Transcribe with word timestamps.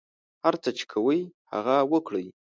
هر 0.43 0.55
څه 0.63 0.69
چې 0.77 0.83
کوئ 0.91 1.19
هغه 1.53 1.75
وکړئ. 1.91 2.25